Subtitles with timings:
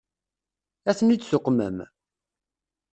[0.89, 1.77] Ad ten-id-tuqmem?